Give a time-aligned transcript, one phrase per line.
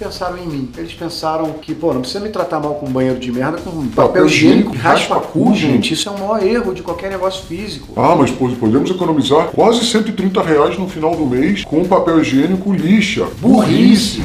[0.00, 0.70] pensaram em mim.
[0.78, 3.70] Eles pensaram que, pô, não precisa me tratar mal com um banheiro de merda, com
[3.70, 5.92] papel, papel higiênico, raspa cu, gente.
[5.92, 7.92] Isso é o maior erro de qualquer negócio físico.
[7.96, 13.26] Ah, mas podemos economizar quase 130 reais no final do mês com papel higiênico lixa.
[13.40, 14.22] Burrice!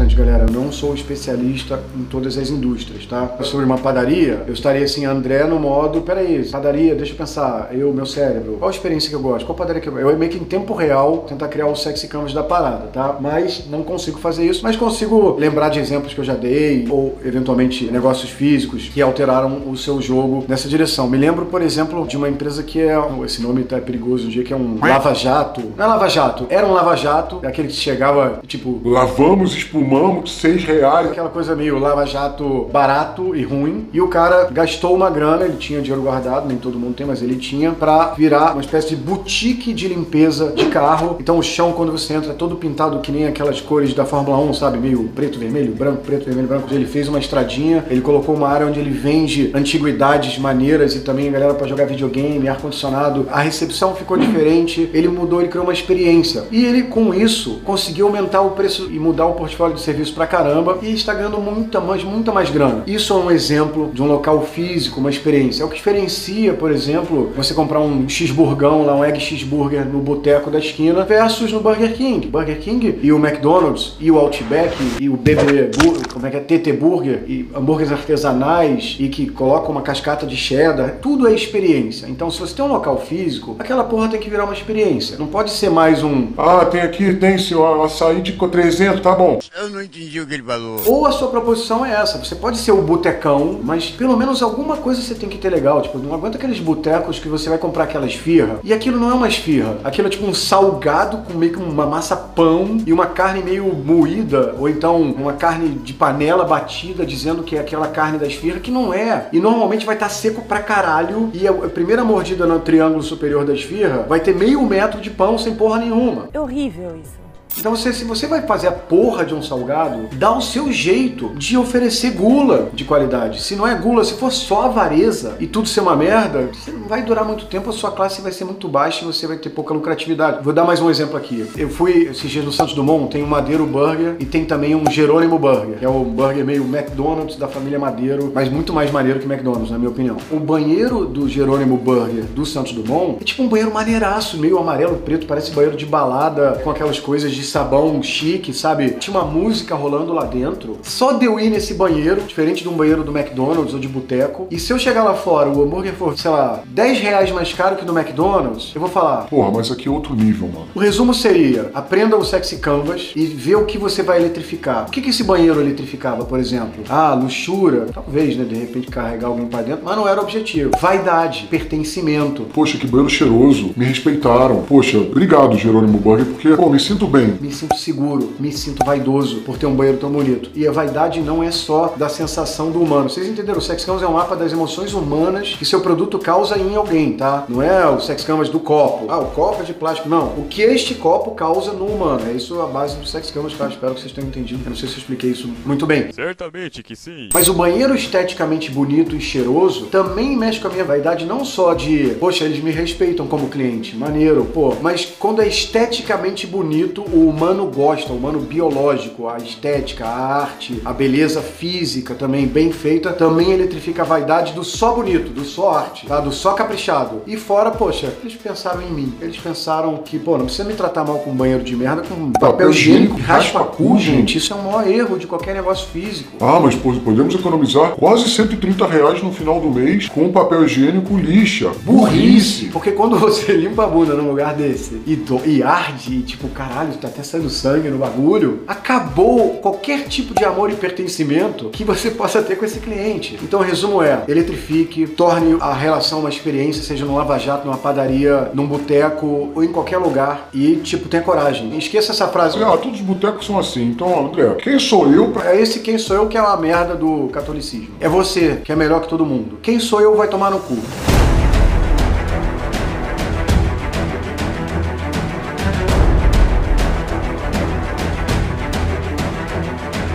[0.00, 0.46] importante, galera.
[0.60, 3.36] Não sou especialista em todas as indústrias, tá?
[3.42, 7.92] Sobre uma padaria, eu estaria assim, André, no modo, peraí, padaria, deixa eu pensar, eu,
[7.92, 9.46] meu cérebro, qual a experiência que eu gosto?
[9.46, 9.98] Qual padaria que eu?
[9.98, 13.16] Eu meio que em tempo real tentar criar o sexy canvas da parada, tá?
[13.20, 17.18] Mas não consigo fazer isso, mas consigo lembrar de exemplos que eu já dei, ou
[17.24, 21.08] eventualmente negócios físicos que alteraram o seu jogo nessa direção.
[21.08, 24.44] Me lembro, por exemplo, de uma empresa que é, esse nome tá perigoso um dia,
[24.44, 25.62] que é um lava-jato.
[25.74, 28.80] Não é lava-jato, era um lava-jato, aquele que chegava, tipo...
[28.84, 31.10] Lavamos espumante fumamos, seis reais.
[31.10, 33.88] Aquela coisa meio lava-jato barato e ruim.
[33.92, 37.22] E o cara gastou uma grana, ele tinha dinheiro guardado, nem todo mundo tem, mas
[37.22, 41.16] ele tinha, pra virar uma espécie de boutique de limpeza de carro.
[41.20, 44.38] Então o chão, quando você entra, é todo pintado que nem aquelas cores da Fórmula
[44.38, 44.78] 1, sabe?
[44.78, 46.68] Meio preto, vermelho, branco, preto, vermelho, branco.
[46.72, 51.30] Ele fez uma estradinha, ele colocou uma área onde ele vende antiguidades maneiras e também
[51.30, 53.26] galera para jogar videogame, ar-condicionado.
[53.30, 56.44] A recepção ficou diferente, ele mudou, ele criou uma experiência.
[56.50, 60.26] E ele, com isso, conseguiu aumentar o preço e mudar o portfólio de serviço pra
[60.40, 62.82] caramba e está ganhando muita mais, muita mais grana.
[62.86, 65.62] Isso é um exemplo de um local físico, uma experiência.
[65.62, 70.00] É o que diferencia, por exemplo, você comprar um cheeseburgão lá, um egg cheeseburger no
[70.00, 72.26] boteco da esquina versus no Burger King.
[72.28, 75.70] Burger King e o McDonald's e o Outback e o BB
[76.12, 80.36] como é que é, TT Burger e hambúrgueres artesanais e que colocam uma cascata de
[80.36, 82.06] cheddar, tudo é experiência.
[82.08, 85.16] Então, se você tem um local físico, aquela porra tem que virar uma experiência.
[85.18, 86.28] Não pode ser mais um.
[86.36, 89.38] Ah, tem aqui, tem senhor, açaí de 300, tá bom.
[89.56, 90.80] Eu não entendi o que ele falou.
[90.86, 94.76] Ou a sua proposição é essa, você pode ser o botecão, mas pelo menos alguma
[94.76, 95.82] coisa você tem que ter legal.
[95.82, 99.14] Tipo, não aguenta aqueles botecos que você vai comprar aquela esfirra e aquilo não é
[99.14, 99.78] uma esfirra.
[99.82, 103.64] Aquilo é tipo um salgado com meio que uma massa pão e uma carne meio
[103.74, 108.60] moída, ou então uma carne de panela batida dizendo que é aquela carne da esfirra,
[108.60, 109.28] que não é.
[109.32, 113.44] E normalmente vai estar tá seco pra caralho e a primeira mordida no triângulo superior
[113.44, 116.28] da esfirra vai ter meio metro de pão sem porra nenhuma.
[116.32, 117.29] É horrível isso.
[117.58, 121.30] Então, você, se você vai fazer a porra de um salgado, dá o seu jeito
[121.36, 123.42] de oferecer gula de qualidade.
[123.42, 126.88] Se não é gula, se for só avareza e tudo ser uma merda, você não
[126.88, 129.50] vai durar muito tempo, a sua classe vai ser muito baixa e você vai ter
[129.50, 130.42] pouca lucratividade.
[130.42, 131.46] Vou dar mais um exemplo aqui.
[131.56, 134.90] Eu fui esses dias no Santos Dumont, tem o Madeiro Burger e tem também um
[134.90, 139.20] Jerônimo Burger, que é o burger meio McDonald's da família Madeiro, mas muito mais maneiro
[139.20, 140.16] que McDonald's, na minha opinião.
[140.30, 144.96] O banheiro do Jerônimo Burger do Santos Dumont é tipo um banheiro maneiraço, meio amarelo,
[144.96, 148.90] preto, parece banheiro de balada, com aquelas coisas de de sabão chique, sabe?
[148.90, 150.78] Tinha uma música rolando lá dentro.
[150.82, 154.46] Só de eu ir nesse banheiro, diferente de um banheiro do McDonald's ou de boteco,
[154.50, 157.76] e se eu chegar lá fora, o hambúrguer for, sei lá, 10 reais mais caro
[157.76, 159.26] que no McDonald's, eu vou falar.
[159.26, 160.66] Porra, mas aqui é outro nível, mano.
[160.74, 164.86] O resumo seria: aprenda o sexy canvas e vê o que você vai eletrificar.
[164.86, 166.84] O que, que esse banheiro eletrificava, por exemplo?
[166.88, 168.44] Ah, luxúria, talvez, né?
[168.44, 170.72] De repente carregar alguém para dentro, mas não era o objetivo.
[170.78, 172.42] Vaidade, pertencimento.
[172.52, 173.70] Poxa, que banheiro cheiroso.
[173.76, 174.62] Me respeitaram.
[174.62, 179.40] Poxa, obrigado, Jerônimo Burger, porque, pô, me sinto bem me sinto seguro, me sinto vaidoso
[179.40, 180.50] por ter um banheiro tão bonito.
[180.54, 183.08] E a vaidade não é só da sensação do humano.
[183.08, 183.58] Vocês entenderam?
[183.58, 187.12] O Sex Canvas é um mapa das emoções humanas que seu produto causa em alguém,
[187.12, 187.44] tá?
[187.48, 189.10] Não é o Sex Canvas do copo.
[189.10, 190.08] Ah, o copo é de plástico.
[190.08, 190.28] Não.
[190.38, 192.28] O que este copo causa no humano.
[192.28, 193.68] É isso a base do Sex Canvas, tá?
[193.68, 194.60] Espero que vocês tenham entendido.
[194.64, 196.12] Eu não sei se eu expliquei isso muito bem.
[196.12, 197.28] Certamente que sim.
[197.32, 201.74] Mas o banheiro esteticamente bonito e cheiroso também mexe com a minha vaidade, não só
[201.74, 204.74] de, poxa, eles me respeitam como cliente, maneiro, pô.
[204.80, 210.80] Mas quando é esteticamente bonito, o humano gosta, o humano biológico, a estética, a arte,
[210.84, 215.72] a beleza física também bem feita, também eletrifica a vaidade do só bonito, do só
[215.72, 216.20] arte, tá?
[216.20, 217.22] Do só caprichado.
[217.26, 219.14] E fora, poxa, eles pensaram em mim.
[219.20, 222.32] Eles pensaram que, pô, não precisa me tratar mal com um banheiro de merda, com
[222.32, 224.38] papel, papel higiênico, raspa cu, gente.
[224.38, 226.30] Isso é o maior erro de qualquer negócio físico.
[226.40, 231.70] Ah, mas podemos economizar quase 130 reais no final do mês com papel higiênico lixa.
[231.82, 232.66] Burrice!
[232.66, 236.48] Porque quando você limpa a bunda num lugar desse e, do, e arde, e tipo,
[236.48, 241.84] caralho, tá até saindo sangue no bagulho, acabou qualquer tipo de amor e pertencimento que
[241.84, 243.38] você possa ter com esse cliente.
[243.42, 248.50] Então o resumo é: eletrifique, torne a relação uma experiência, seja no lava-jato, numa padaria,
[248.54, 250.48] num boteco ou em qualquer lugar.
[250.52, 251.76] E, tipo, tenha coragem.
[251.76, 252.62] Esqueça essa frase.
[252.62, 253.82] Ah, todos os botecos são assim.
[253.82, 255.50] Então, André, quem sou eu pra.
[255.50, 257.94] É esse quem sou eu que é uma merda do catolicismo.
[258.00, 259.58] É você que é melhor que todo mundo.
[259.62, 260.76] Quem sou eu vai tomar no cu.